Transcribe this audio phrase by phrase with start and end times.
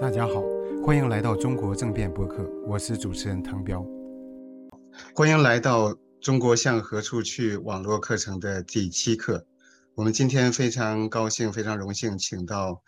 [0.00, 0.42] 大家好，
[0.84, 3.84] 欢迎来到中国政变播客，我是主持人唐彪。
[5.14, 9.46] 欢迎来到中国向何处去网络课程的第七课。
[9.94, 12.82] 我们今天非常高兴、非常荣幸，请到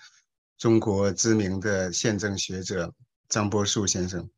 [0.58, 2.92] 中国知名的宪政学者
[3.28, 4.28] 张波树先生。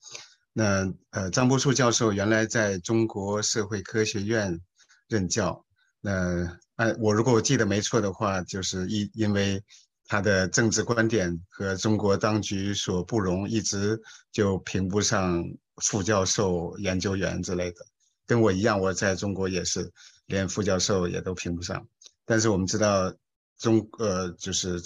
[0.52, 4.60] 那呃，张波树教授原来在中国社会科学院
[5.08, 5.64] 任教。
[6.00, 9.62] 那按我如果我记得没错的话，就是因因为
[10.08, 14.00] 他的政治观点和中国当局所不容，一直
[14.32, 15.44] 就评不上
[15.82, 17.76] 副教授、研究员之类的。
[18.26, 19.92] 跟我一样，我在中国也是
[20.26, 21.86] 连副教授也都评不上。
[22.24, 23.14] 但是我们知道，
[23.58, 24.82] 中呃就是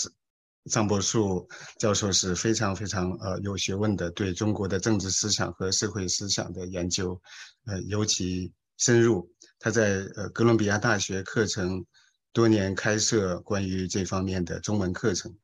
[0.70, 1.48] 张伯树
[1.79, 7.20] 教授是非常非常呃有学问的，对中国的政治思想和社会思想的研究，
[7.66, 9.29] 呃尤其深入。
[9.59, 11.84] 他在呃哥伦比亚大学课程
[12.32, 15.36] 多年开设关于这方面的中文课程。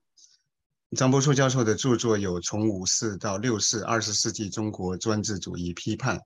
[0.97, 6.17] 张伯树教授的著作有《从五四到六四：二十世纪中国专制主义批判》《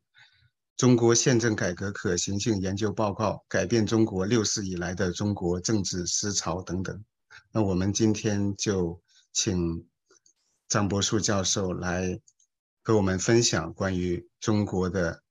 [0.77, 7.05] 中国宪政改革可行性研究报告》《改变中国六四以来的中国政治思潮》等等。
[7.51, 9.87] 那我们今天就请
[10.69, 12.21] 张伯树教授来
[12.83, 15.23] 和我们分享关于中国的。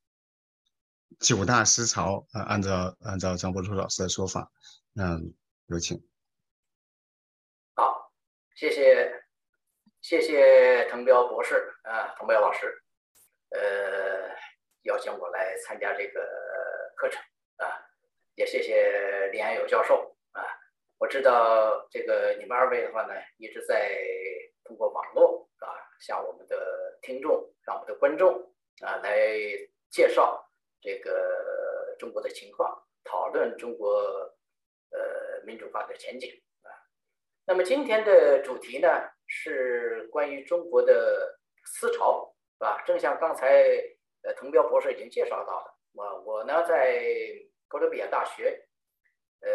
[1.19, 4.49] 九大思潮啊，按照按照张伯初老师的说法，
[4.99, 5.33] 嗯，
[5.67, 5.97] 有请。
[7.75, 8.11] 好，
[8.55, 9.23] 谢谢
[10.01, 12.83] 谢谢滕彪博士啊，滕彪老师，
[13.51, 14.29] 呃，
[14.83, 16.21] 邀请我来参加这个
[16.97, 17.21] 课程
[17.57, 17.87] 啊，
[18.35, 20.43] 也谢谢李安友教授啊。
[20.97, 23.97] 我知道这个你们二位的话呢，一直在
[24.65, 25.67] 通过网络啊，
[26.01, 29.39] 向我们的听众、向我们的观众啊来
[29.89, 30.47] 介绍。
[30.83, 34.35] 这个中国的情况，讨论中国
[35.45, 36.29] 民主化的前景
[36.63, 36.69] 啊。
[37.45, 38.87] 那么今天的主题呢
[39.27, 42.83] 是关于中国的思潮，是吧？
[42.85, 43.63] 正像刚才
[44.23, 47.03] 呃滕彪博士已经介绍到的，我我呢在
[47.67, 48.67] 哥伦比亚大学
[49.41, 49.49] 呃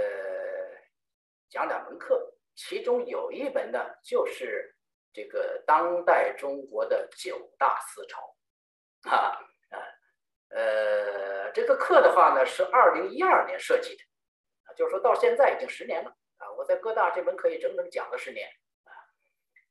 [1.49, 4.75] 讲两门课，其中有一门呢就是
[5.13, 8.37] 这个当代中国的九大思潮
[9.11, 9.39] 啊。
[10.49, 14.03] 呃，这个课的话呢，是二零一二年设计的，
[14.77, 16.51] 就是说到现在已经十年了啊。
[16.57, 18.49] 我在哥大这门课也整整讲了十年
[18.85, 18.93] 啊。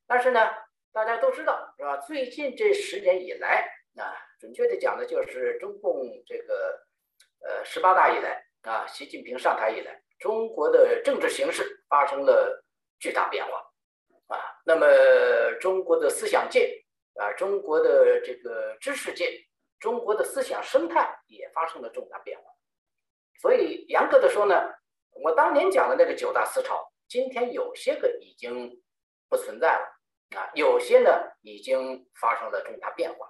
[0.06, 0.50] 但是呢，
[0.92, 1.96] 大家都知道是吧？
[1.98, 3.66] 最近这十年以来
[3.96, 6.86] 啊，准确的讲呢，就是中共这个
[7.40, 12.64] 呃十八大以来啊，习近平上台以来，中国的政治形势发生了
[12.98, 13.58] 巨大变化
[14.28, 14.60] 啊。
[14.64, 14.86] 那么
[15.60, 16.84] 中国的思想界
[17.14, 19.42] 啊，中国的这个知识界。
[19.78, 22.44] 中国的思想生态也发生了重大变化，
[23.38, 24.72] 所以严格的说呢，
[25.22, 28.82] 我当年讲的那个九大思潮，今天有些个已经
[29.28, 31.10] 不存在了啊，有些呢
[31.42, 33.26] 已经发生了重大变化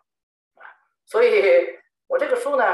[0.54, 0.64] 啊，
[1.04, 2.64] 所以我这个书呢，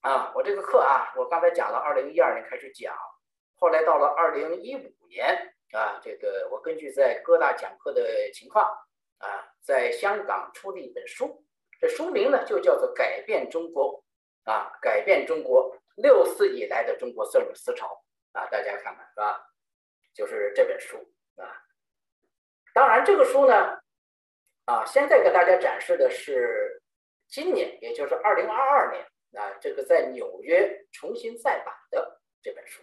[0.00, 2.94] 啊，我这个课啊，我刚才讲了，二零一二年开始讲，
[3.56, 8.64] 后来到了二零一五年啊，这个我根据在各大讲课的情况
[9.18, 11.44] 啊，在香港出了一本书。
[11.80, 14.02] 这书名呢，就叫做《改变中国》，
[14.50, 18.03] 啊，改变中国六四以来的中国政治思潮，
[18.34, 19.50] 啊，大家看看是吧？
[20.12, 20.96] 就是这本书
[21.36, 21.62] 啊。
[22.72, 23.80] 当然，这个书呢，
[24.64, 26.82] 啊，现在给大家展示的是
[27.26, 29.04] 今年，也就是二零二二年
[29.40, 32.82] 啊，这个在纽约重新再版的这本书，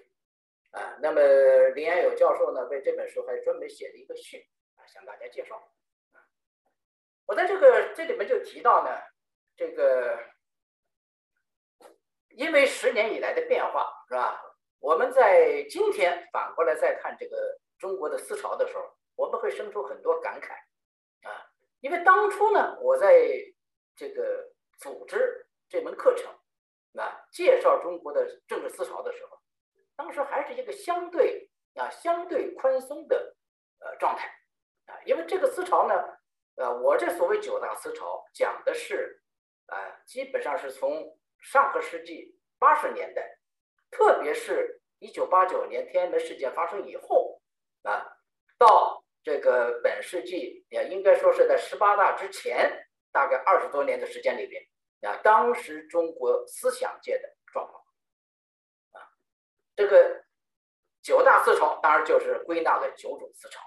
[0.71, 1.21] 啊，那么
[1.75, 5.61] 林安友教授呢，为这本书还专门写了一个序，啊，向大家介绍。
[7.25, 8.89] 我在这个这里面就提到呢，
[9.55, 10.19] 这个
[12.29, 14.41] 因为十年以来的变化是吧？
[14.81, 18.83] 我们在今天反过来再看这个中国的思潮的时候，
[19.15, 20.51] 我们会生出很多感慨
[21.29, 21.47] 啊。
[21.79, 23.09] 因为当初呢，我在
[23.95, 26.29] 这个组织这门课程
[26.99, 29.37] 啊，介绍中国的政治思潮的时候，
[29.95, 33.35] 当时还是一个相对啊相对宽松的
[33.79, 34.27] 呃状态
[34.87, 35.93] 啊，因为这个思潮呢。
[36.55, 39.23] 呃，我这所谓九大思潮讲的是，
[39.67, 43.39] 啊，基本上是从上个世纪八十年代，
[43.91, 47.39] 特别是一九八九年天安门事件发生以后，
[47.83, 48.17] 啊，
[48.57, 54.63] 到这个本世纪也应该说是在十八大之前，大概二十多年的时间里边，
[55.01, 57.83] 啊，当时中国思想界的状况，
[58.93, 59.11] 啊，
[59.75, 60.23] 这个
[61.03, 63.61] 九大思潮当然就是归纳了九种思潮。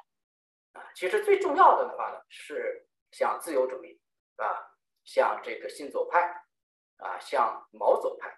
[0.72, 4.00] 啊，其实最重要的的话呢，是像自由主义，
[4.34, 4.74] 啊，
[5.04, 6.20] 像这个新左派，
[6.96, 8.36] 啊，像毛左派，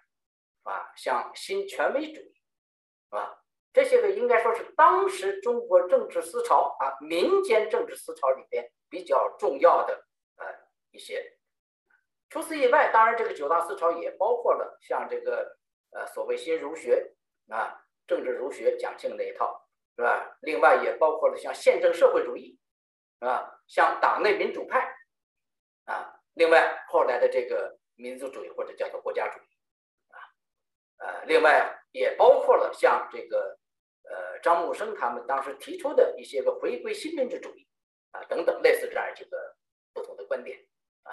[0.67, 2.41] 啊，像新权威主义，
[3.09, 3.39] 啊，
[3.71, 10.05] 这些个应该说是当时中国政治思潮啊，民间政治思潮里边比较重要的
[10.35, 10.45] 呃
[10.91, 11.37] 一些。
[12.29, 15.57] 除此以外，当然这个九大思潮也包括了像这个
[15.91, 17.15] 呃所谓新儒学
[17.49, 19.65] 啊，政治儒学蒋庆那一套
[19.95, 20.37] 是吧？
[20.41, 22.59] 另外也包括了像宪政社会主义
[23.19, 24.93] 啊，像党内民主派
[25.85, 29.46] 啊，另外后来的这个民族主义或者叫做国家主义，
[30.97, 33.57] 呃，另外也包括了像这个
[34.03, 37.67] 呃张木生他们当时提出的一些个回归新民主主义
[38.11, 39.55] 啊等等类似这样几个
[39.93, 40.59] 不同的观点
[41.03, 41.11] 啊。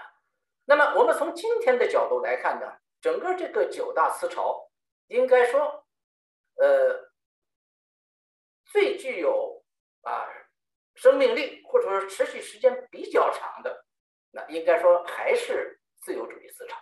[0.64, 4.70] 那么我们从今天的角度来看呢，整个这个九大思潮，
[5.08, 5.86] 应该说，
[6.56, 7.10] 呃，
[8.64, 9.62] 最具有
[10.02, 10.26] 啊
[10.94, 13.84] 生命力或者说持续时间比较长的，
[14.30, 16.78] 那应该说还是自由主义思潮，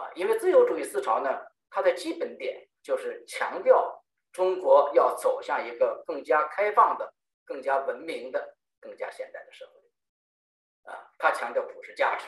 [0.00, 1.40] 啊，因为自由主义思潮呢，
[1.72, 7.12] 它的基本点就是强调中国要走向一个更加开放的、
[7.44, 12.26] 更加文明的、更加现代的社会，啊，它强调普世价值。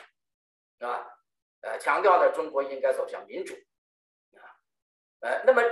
[0.77, 1.07] 是吧？
[1.61, 3.55] 呃，强调呢中国应该走向民主，
[4.35, 4.43] 啊，
[5.21, 5.63] 呃，那么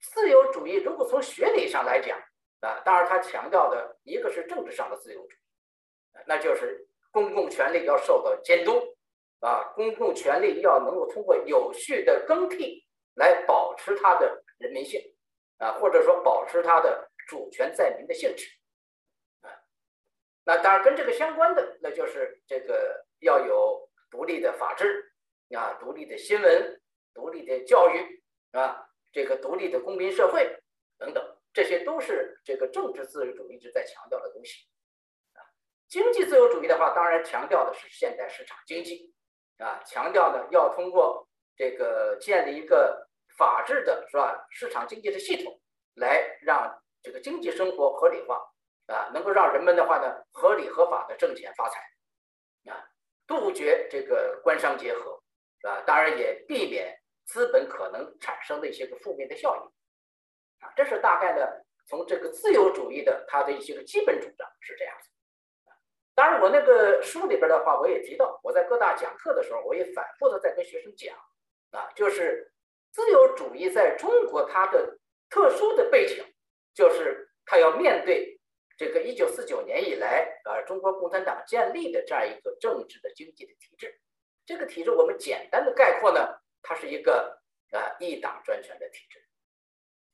[0.00, 2.20] 自由主义如果从学理上来讲，
[2.60, 5.38] 啊，当然他强调的一个是政治上的自由主义，
[6.26, 8.94] 那就是公共权力要受到监督，
[9.40, 15.00] 啊，公共权力要能够通过有序的更替来保持它的人民性，
[15.58, 18.48] 啊，或者说保持它的主权在民的性质，
[19.40, 19.50] 啊，
[20.44, 23.82] 那当然跟这个相关的，那就是这个要有。
[24.10, 25.12] 独立的法治
[25.56, 26.80] 啊，独立的新闻，
[27.12, 28.22] 独立的教育
[28.52, 30.56] 啊，这个独立的公民社会
[30.96, 34.68] 等等，这些都是这个政治自由主义一直在强调的东西
[35.32, 35.42] 啊。
[35.88, 39.12] 经济自由主义的话，当然强调的是现代市场经济
[39.58, 45.60] 啊，强调呢要通过这个建立一个法治的是吧市场经济的系统，
[45.94, 48.42] 来让这个经济生活合理化
[48.86, 51.80] 啊，能够让人们的话呢合理合法的挣钱发财
[52.70, 52.88] 啊。
[53.26, 55.22] 杜绝这个官商结合，
[55.60, 55.82] 是吧？
[55.86, 65.08] 当然也避免资本可能产生的一些个负面的效应，啊，这是大概的从这个自由主义的它的一些个基本主张是这样子。
[66.14, 71.16] 当然，我那个书里边的话，我也提到，我在各大讲课的时候，我也反复的在跟学生讲，
[71.74, 72.52] 啊，就是
[72.92, 74.98] 自由主义在中国它的
[75.28, 76.24] 特殊的背景，
[76.72, 78.32] 就是它要面对。
[78.76, 84.00] 这个一九四九年以来，啊，中国共产党建立的这样一个政治的经济的体制，
[84.44, 87.40] 这个体制我们简单的概括呢，它是一个
[87.70, 89.24] 啊一党专权的体制，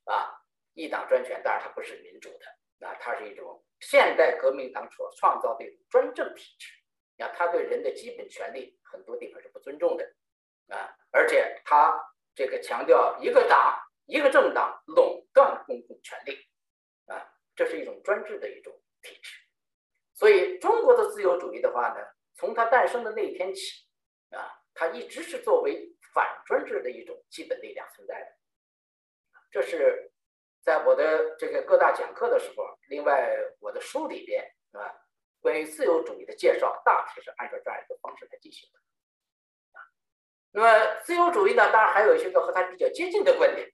[0.04, 10.04] 啊，一党专权，当然它不是民主的，啊，它是一种现代革命党所创造的专政体制，啊，它对人的基本权利很多地方是不尊重的，
[10.70, 11.92] 啊，而且他
[12.34, 16.38] 这个强调一个党一个政党垄断公共权力，
[17.06, 17.30] 啊。
[17.56, 18.72] 这是一种专制的一种
[19.02, 19.38] 体制，
[20.14, 21.96] 所以中国的自由主义的话呢，
[22.32, 23.86] 从它诞生的那一天起，
[24.30, 28.26] 啊，它一直是作为反专制的一种基本力量存在的。
[29.50, 30.10] 这是
[30.62, 34.42] 在我的这个各大讲课的时候，另外我的书里边
[34.72, 34.96] 啊，
[35.42, 38.80] 关于自由主义的介绍，大体是按照这样一个方式来进行的。
[40.52, 43.70] 那么自由主义呢，当然还有一些个和它比较接近的观点，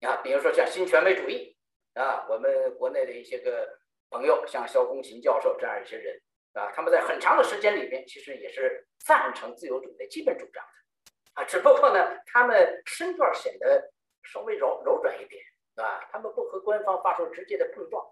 [0.00, 1.54] 啊，比如说像新权威主义。
[1.96, 3.66] 啊，我们国内的一些个
[4.10, 6.20] 朋友，像肖功琴教授这样一些人
[6.52, 11.44] 啊，他们在很长的时间里面，其实也是赞成自由主义的基本主张的啊。
[11.44, 13.90] 只不过呢，他们身段显得
[14.24, 15.42] 稍微柔柔软一点，
[15.76, 18.04] 啊，他们不和官方发生直接的碰撞，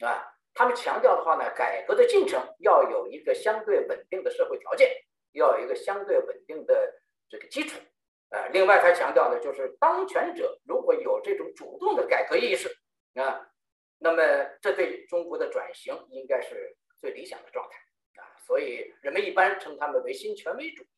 [0.00, 4.94] 啊，他们强调的话呢，改革的进程要有一个相对稳定的社会条件，
[5.32, 6.99] 要有一个相对稳定的
[7.30, 7.80] 这个基础，
[8.28, 12.68] 啊，另外他强调的就是当权者如果有这种主动的改革意识。
[13.14, 13.44] 啊，
[13.98, 14.22] 那么
[14.62, 17.76] 这对中国的转型应该是最理想的状态
[18.22, 20.88] 啊，所以人们一般称他们为新权威主义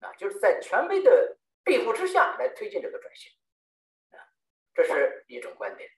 [0.00, 3.30] 啊，就是在权威的庇护之下来推进这个转型
[4.10, 4.26] 啊，
[4.74, 5.88] 这是一种观点，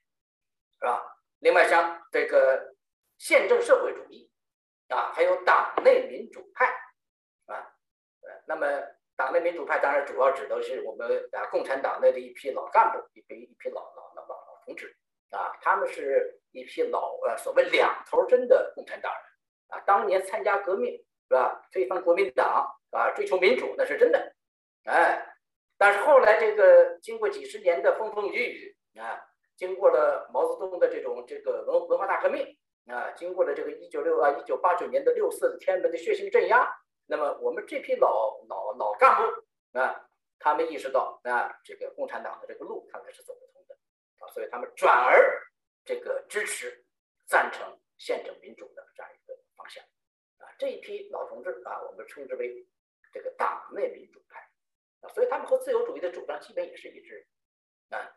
[0.79, 1.17] 是吧？
[1.39, 2.75] 另外像这个
[3.17, 4.31] 宪政社会主义
[4.89, 6.67] 啊，还有党内民主派
[7.47, 7.75] 啊，
[8.21, 8.67] 呃，那么
[9.15, 14.95] 党内民主派当然主要指的是我们啊共产党内的一批老干部，一批一批老老老老老同志。
[15.31, 19.21] 啊，他们是一批老呃所谓两头针的共产党人
[19.67, 20.93] 啊，当年参加革命
[21.27, 21.61] 是吧？
[21.73, 24.33] 推翻国民党啊，追求民主那是真的，
[24.85, 25.27] 哎，
[25.77, 32.57] 但是后来这个经过几十年的风风雨雨啊，经过了毛泽东的这种这个文文化大革命
[32.87, 36.65] 啊，经过了这个一九六啊一九八九年的六四天安门的血腥镇压，
[37.07, 40.09] 那么我们这批老老老干部啊，
[40.39, 43.75] 他们意识到啊，这个共产党的这个路看来是走不通的
[44.19, 44.27] 啊。
[44.33, 45.41] 所以他们转而
[45.83, 46.83] 这个支持、
[47.27, 49.83] 赞成宪政民主的这样一个方向
[50.39, 52.67] 啊，这一批老同志啊，我们称之为
[53.13, 54.39] 这个党内民主派
[55.01, 57.27] 啊，所以他们和自由主义的主张基本也是一致
[57.89, 58.15] 啊。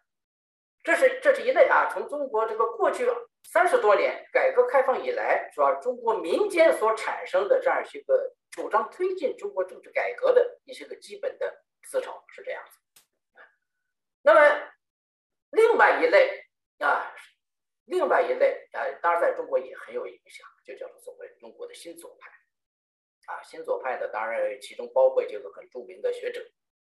[0.82, 3.06] 这是这是一类啊，从中国这个过去
[3.42, 5.74] 三十多年改革开放以来，是吧？
[5.82, 12.76] 中国民间所产生的这样一些个主张推进中国政治改革的一些个基本的思潮是这样子。
[14.22, 14.72] 那么
[15.50, 16.44] 另外一类
[16.78, 17.14] 啊，
[17.84, 22.28] 另外一类啊，当然在中国也很有影响，就叫做所谓中国的新左派
[23.32, 23.40] 啊。
[23.44, 26.40] 新左派的当然其中包括几个很著名的学者，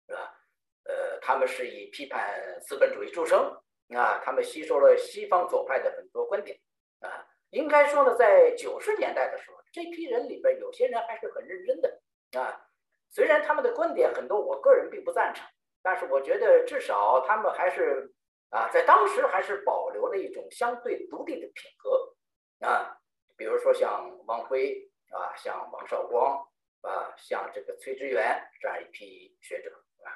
[0.09, 0.37] 是吧？
[0.83, 3.57] 呃，他们是以批判资本主义著称。
[3.95, 6.61] 啊，他们吸收了西方左派的很多观点，
[7.01, 12.01] 啊，应该说呢，在九十年代的时候，这批人里边有些人还是很认真的，
[12.39, 12.67] 啊，
[13.11, 15.47] 虽然他们的观点很多，我个人并不赞成，
[15.83, 18.13] 但是我觉得至少他们还是
[18.51, 22.99] 啊，在当时还是保留了一种相对独立的品格，啊，
[23.37, 26.39] 比如说像汪辉啊，像王绍光
[26.83, 29.71] 啊，像这个崔之元这样一批学者，
[30.05, 30.11] 啊，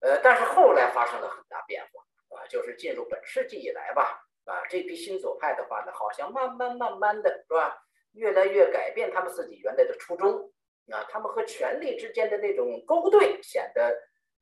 [0.00, 2.02] 呃，但是后来发生了很大变化。
[2.34, 7.76] 啊，就是进入本世纪以来吧，啊，这批新左派的话呢，好像慢慢慢慢的是吧，
[8.12, 10.52] 越来越改变他们自己原来的初衷，
[10.90, 13.96] 啊，他们和权力之间的那种勾兑显得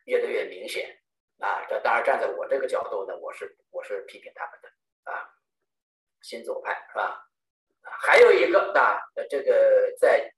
[0.04, 0.98] 越来越明显，
[1.38, 4.68] 啊，这当然站在我这个角度呢，我是我是批评他们的，
[5.10, 5.30] 啊，
[6.22, 7.26] 新左派是吧？
[7.82, 10.32] 还有一个啊，这个在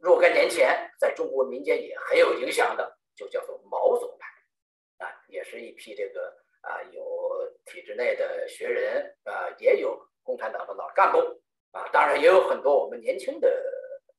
[0.00, 6.40] 若干年前在中国民间也很有影响的，就叫做毛左派，啊，也是一批这个。
[6.62, 13.48] 啊，有体制内的学人啊，也有共产党的老干部啊，当然也有很多我们年轻的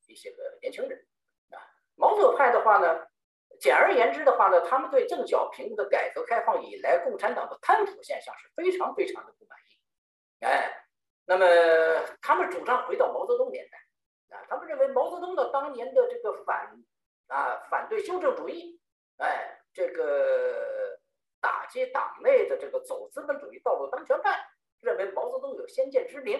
[0.06, 0.98] 一些个年轻人
[1.50, 1.58] 啊。
[1.96, 3.06] 毛左派的话呢，
[3.60, 10.44] 简而言之的话呢，他们对邓小平的改革开放以来共产党的贪腐现象是非常非常的不满意。
[10.44, 10.86] 哎，
[11.26, 11.46] 那么
[12.20, 16.82] 他们主张回到毛泽东年代啊，他们认为毛泽东的当年的这个反
[17.28, 18.80] 啊反对修正主义，
[19.18, 21.00] 哎，这个。
[21.42, 24.38] 打击党内的这个走资本主义道路当权派，
[24.80, 26.38] 认为毛泽东有先见之明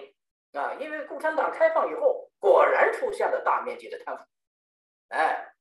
[0.53, 4.23] 啊，因为共产党开放以后，果然出现了大面积的贪腐，
[5.09, 5.53] 哎，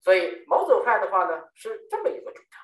[0.00, 2.60] 所以毛左派的话呢是这么一个主张，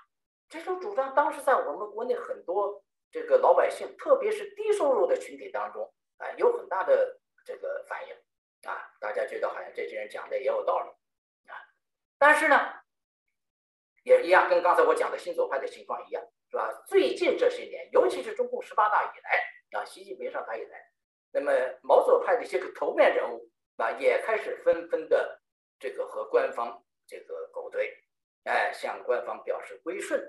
[0.48, 8.14] 这种主张当时在我们国内很多这个老百姓，特别是低收入的群体当中，哎，有很大的这个反应
[8.70, 10.88] 啊，大家觉得好像这些人讲的也有道理
[11.50, 11.56] 啊，
[12.18, 12.74] 但是呢。
[14.04, 16.70] 也一样，跟刚才我讲的新左派的情况一样，是吧？
[16.86, 20.78] 最近这些年，尤其是中共十八大以来啊，习近平上台以来，
[21.35, 21.50] 那么
[21.83, 25.43] 毛左派的一些个头面人物啊，也开始纷纷的
[25.81, 27.93] 这个和官方这个勾兑，
[28.45, 30.21] 哎，向官方表示归顺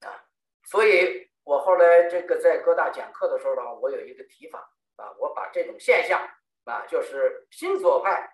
[0.00, 0.22] 啊。
[0.64, 4.58] 所以我后来这个在各大讲课的时候呢，我有一个提法
[4.96, 6.20] 啊，我把这种现象
[6.64, 8.30] 啊，就是新左派、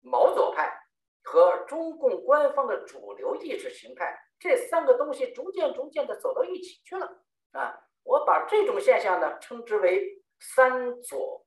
[0.00, 0.76] 毛左派
[1.22, 4.18] 和中共官方的主流意识形态。
[4.40, 7.06] 这三个东西逐渐逐渐的走到一起去了
[7.52, 7.78] 啊！
[8.04, 11.44] 我把这种现象呢称之为“三左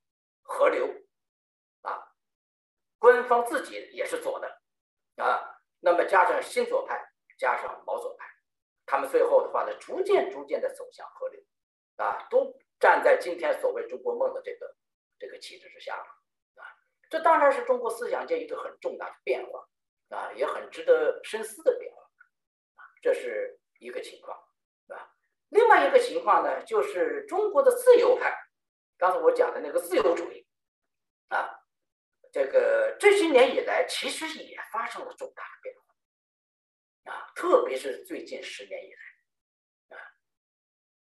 [0.51, 0.88] 河流”，
[1.81, 2.13] 啊，
[3.00, 4.62] 官方自己也是左的
[5.15, 7.01] 啊，那么加上新左派，
[7.38, 8.25] 加上毛左派，
[8.86, 11.41] 他们最后的话呢，逐渐逐渐的走向河流，
[11.98, 14.75] 啊，都站在今天所谓中国梦的这个
[15.17, 16.03] 这个旗帜之下了
[16.55, 16.65] 啊！
[17.10, 19.67] 这当然是中国思想界一个很重大的变化
[20.10, 22.01] 啊，也很值得深思的变化。
[23.03, 24.38] 这是一个情况，
[24.88, 25.12] 啊？
[25.50, 28.36] 另外一个情况呢，就是中国的自由派，
[28.98, 30.40] 刚才我讲的那个自由主义，
[32.32, 40.02] 这个这些年以来其实也发生了重大的变化，啊，特别是最近十年以来，啊，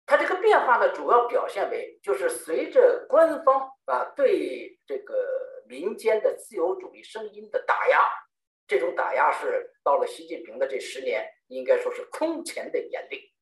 [0.06, 8.04] 它这个变化呢，主要表现为就是随着官方啊对这个民间的自由主义声音的打压，
[8.68, 11.28] 这种打压是到了习近平的这十年。
[11.50, 13.34] 应该说是空前的严厉，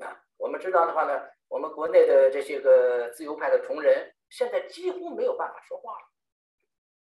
[0.00, 6.13] 啊，我们知道的话呢，我们国内的这些个自由派的同仁，现在几乎没有办法说话了，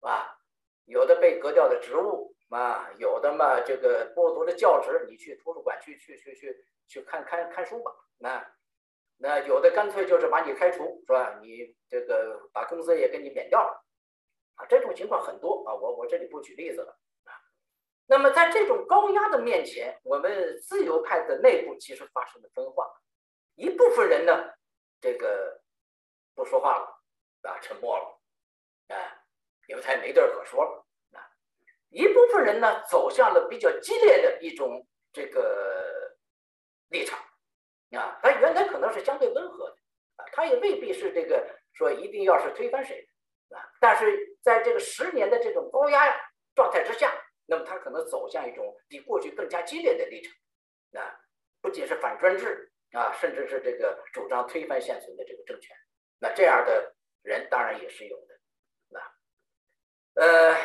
[0.03, 0.37] 啊，
[0.85, 8.53] 有的被革掉的职务，啊，有的嘛这个剥夺了教职，你去图书馆去去去去去看看看书吧，那
[9.17, 11.39] 那有的干脆就是把你开除，是吧？
[11.41, 13.85] 你这个把工资也给你免掉了，
[14.55, 17.31] 啊，这种情况很多啊，我我这里不举例子了啊。
[18.05, 22.91] 那么在这种高压的面前，我们自由派的内部其实发生了分化，
[23.55, 24.53] 一部分人呢，
[24.99, 25.61] 这个
[26.35, 28.19] 不说话了，啊，沉默了，
[28.95, 29.22] 啊，
[29.73, 30.85] 因为他也没地儿可说了，
[31.17, 31.25] 啊，
[31.89, 36.15] 一部分人呢，走向了比较激烈的一种这个
[36.89, 37.17] 立场，
[37.97, 39.77] 啊，他原来可能是相对温和的，
[40.17, 43.03] 啊，他也未必是这个说一定要是推翻谁，
[43.49, 43.57] 啊。
[43.79, 46.15] 但是在这个十年的这种高压
[46.53, 47.11] 状态之下，
[47.47, 51.19] 那么他可能走向一种比过去更加激烈的立场，啊，
[51.63, 55.75] 不仅是反专制啊，甚至是这个主张推翻现存的这个政权，
[56.19, 59.01] 那这样的人当然也是有的，啊，
[60.15, 60.55] 呃，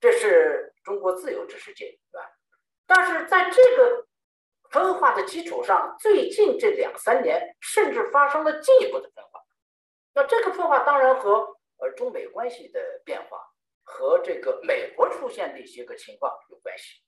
[0.00, 2.24] 这是中国自由之世界，是吧？
[2.86, 4.06] 但是在这个
[4.70, 9.42] 分化的基础上，最近这两三年甚至发生了进一步的分化。
[10.14, 13.38] 那这个分化当然和呃中美关系的变化
[13.82, 17.02] 和这个美国出现的一些个情况有关系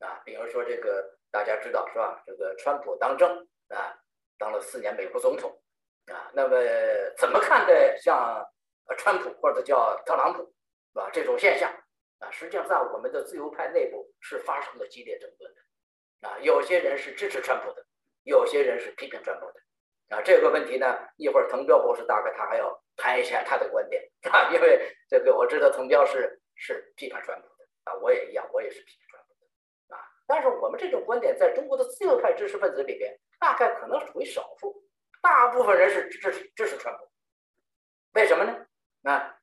[0.00, 0.20] 啊。
[0.26, 2.22] 比如说这个大家知道是吧？
[2.26, 3.96] 这个川普当政啊，
[4.38, 5.50] 当了四年美国总统
[6.12, 6.30] 啊。
[6.34, 6.56] 那么
[7.16, 8.44] 怎么看待像
[8.98, 11.10] 川普或者叫特朗普是吧？
[11.12, 11.72] 这种现象？
[12.18, 17.86] 啊，实际上在我们的自由派内部是发生了激烈争论的，啊，有些人是支持川普的，
[18.24, 34.82] 有些人是批评川普的，啊，这个问题呢，一会儿滕彪博士大概他还要谈一下他的观点， 啊，因为这个我知道滕彪是是批判川普的，啊，我也一样，我也是批评川普的，啊，但是我们这种观点在中国的自由派知识分子里边，大概可能属于少数，
[35.22, 37.08] 大部分人是支持支持川普，
[38.14, 38.66] 为什么呢？
[39.04, 39.37] 啊？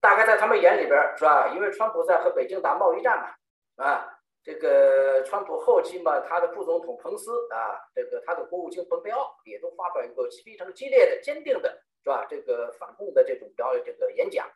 [0.00, 1.48] 大概在他们眼里边是吧？
[1.48, 12.24] 因为川普在和北京打贸易战嘛，啊，这个川普后期嘛，他的副总统彭斯啊，这个他的国务卿蓬佩奥也都发表一个非常激烈的、坚定的，是吧？
[12.30, 14.46] 这个反共的这种表演这个演讲，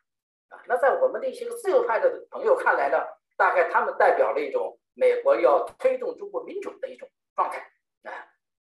[0.47, 2.97] 啊，那在我们的一些个自由派的朋友看来呢，
[3.35, 7.59] 大概他们代表了一种美国要推动中国民主的一种状态，
[8.09, 8.15] 啊，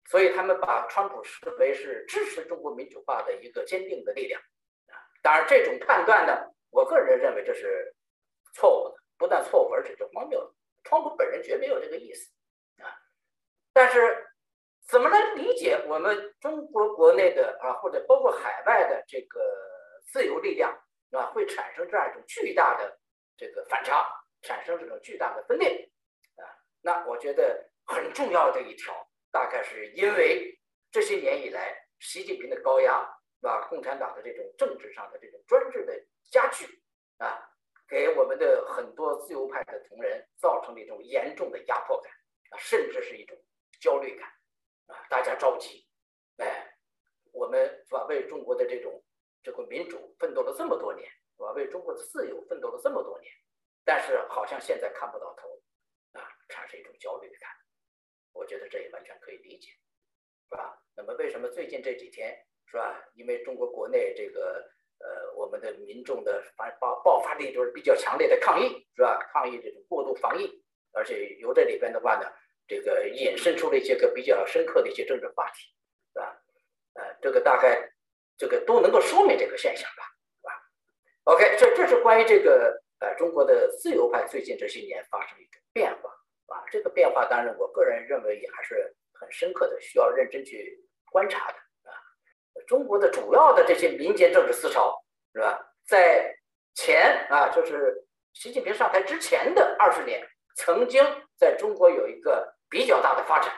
[0.10, 4.42] 所以他们把川普视为是支持中国民主化的一个坚定的力量，
[4.88, 6.52] 啊，当然这种判断呢。
[6.76, 7.96] 我个人认为这是
[8.54, 10.54] 错误的，不但错误，而且是荒谬的。
[10.84, 12.30] 川普本人绝没有这个意思
[12.84, 12.92] 啊。
[13.72, 14.28] 但是，
[14.86, 19.40] 怎么来理解我们中国国内的啊，或者包括海外的这个
[20.08, 20.70] 自由力量
[21.12, 23.00] 啊，会产生这样一种巨大的
[23.38, 24.06] 这个反差，
[24.42, 25.90] 产生这种巨大的分裂
[26.36, 26.44] 啊？
[26.82, 28.94] 那我觉得很重要的一条，
[29.32, 30.60] 大概是因为
[30.92, 33.00] 这些年以来，习近平的高压，
[33.40, 33.66] 是吧？
[33.70, 35.94] 共产党的这种政治上的这种专制的。
[36.32, 36.66] 加剧
[37.18, 37.50] 啊，
[37.88, 42.12] 给我们的很多自由派的同仁造成了一种严重的压迫感
[42.50, 43.38] 啊，甚至是一种
[43.80, 44.28] 焦虑感
[44.88, 45.88] 啊，大家着急，
[46.38, 46.76] 哎，
[47.32, 48.06] 我们是吧？
[48.10, 49.02] 为中国的这种
[49.44, 51.52] 这个民主奋斗了这么多年，是吧？
[51.54, 53.32] 为中国的自由奋斗了这么多年，
[53.86, 55.62] 但是好像现在看不到头
[56.14, 57.50] 啊，产生一种焦虑感，
[58.34, 59.70] 我觉得这也完全可以理解，
[60.50, 60.82] 是吧？
[60.96, 62.36] 那么为什么最近这几天
[62.66, 63.02] 是吧？
[63.14, 64.75] 因为中国国内这个。
[65.00, 69.20] 呃，我们的民众的发爆爆发力就是比较强烈的抗议，是吧？
[69.34, 70.50] 抗议这种过度防疫，
[70.94, 72.32] 而且由这里边的话呢，
[72.68, 75.72] 这个引申出了一些个比较深刻的一些政治话题，
[76.14, 76.42] 是吧？
[76.94, 77.92] 呃，这个大概
[78.38, 80.04] 这个都能够说明这个现象吧，
[80.42, 80.54] 是吧
[81.26, 86.10] ？OK，这这是关于这个呃中国的自由派最近这些年发生一种变化，
[86.48, 90.82] 啊，这个变化当然我个人认为也还是很深刻的，需要认真去
[91.12, 91.58] 观察的。
[92.68, 95.74] 中国的主要的这些民间政治思潮，是吧？
[95.88, 96.36] 在
[96.74, 101.04] 前啊，就是习近平上台之前的二十年，曾经
[101.38, 103.54] 在中国有一个比较大的发展，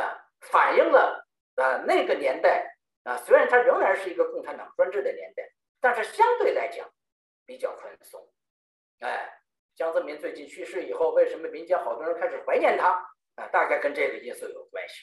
[0.00, 5.42] 啊，反映了啊那个年代啊，虽然它仍然是一个共产党专制的年代，
[5.80, 6.88] 但是相对来讲
[7.44, 8.26] 比较宽松。
[9.00, 9.30] 哎，
[9.74, 12.90] 江泽民最近去世以后，为什么民间好多人开始怀念他？
[13.34, 14.94] 啊，大概跟这个因素有关系，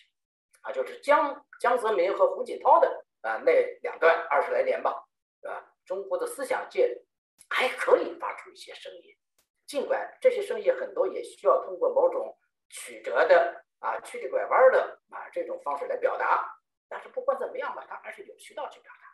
[0.62, 3.06] 啊，就是江江泽民和胡锦涛的。
[3.24, 5.04] 啊，那两段二十来年吧，
[5.42, 5.74] 是吧？
[5.84, 7.02] 中国的思想界
[7.50, 9.18] 还可以发出一些声音，
[9.66, 12.38] 尽管这些声音很多也需要通过某种
[12.70, 16.56] 曲折的啊、曲里拐弯的啊这种方式来表达，
[16.88, 19.08] 但是不管怎么样吧，它还是有渠道去表达，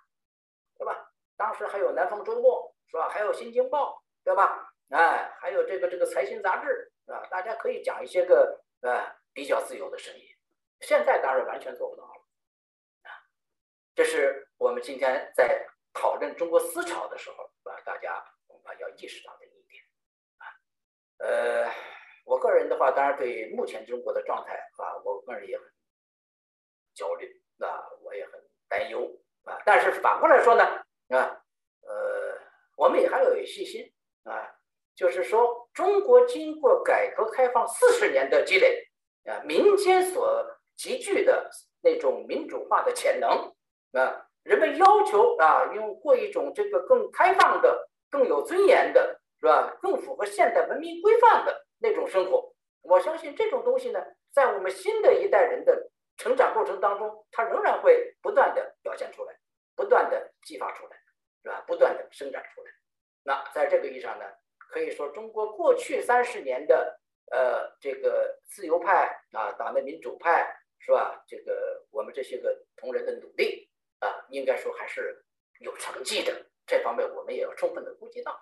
[0.78, 1.12] 对吧？
[1.38, 3.10] 当时还有《南方周末》，是吧？
[3.10, 4.74] 还有《新京报》，对吧？
[4.90, 7.26] 哎，还有这个这个《财新杂志》，啊？
[7.30, 10.24] 大家可以讲一些个呃比较自由的声音，
[10.82, 12.09] 现在当然完全做不到。
[14.00, 19.84] 这是我们今天在讨论中国思潮的时候，啊，大家恐怕要意识到的一点，
[20.38, 20.48] 啊，
[21.18, 21.70] 呃，
[22.24, 25.66] 我个人的话，当然对目前中国的状态，啊，我个人也很
[26.94, 29.06] 焦虑，啊，我也很担忧，
[29.44, 30.64] 啊，但是反过来说呢，
[31.10, 31.44] 啊，
[31.82, 32.40] 呃，
[32.78, 34.50] 我们也还有信心，啊，
[34.96, 38.82] 就是说，中国经过改革开放四十年的积累，
[39.26, 43.54] 啊，民间所集聚的那种民主化的潜能。
[43.94, 49.78] 啊，人们要求啊，用过一种这个更开放的、更有尊严的，是吧？
[49.82, 52.54] 更符合现代文明规范的那种生活。
[52.82, 59.34] 我相信这种东西呢，在我们新的一代人的成长过程当中，它仍然会不断的表现出来，
[59.76, 60.98] 不断的激发出来。
[61.42, 61.64] 是吧？
[61.66, 62.72] 不断的生长出来。
[63.24, 64.26] 那在这个意义上呢，
[64.58, 67.00] 可以说中国过去三十年的
[67.32, 71.24] 呃这个自由派啊，党的民主派是吧？
[71.26, 73.69] 这个我们这些个同仁的努力
[74.00, 75.26] 啊，应该说还是
[75.60, 76.46] 有成绩的。
[76.66, 78.40] 这方面我们也要充分的估计到。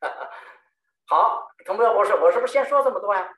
[1.06, 3.37] 好，童彪博士，我是不是先说这么多呀？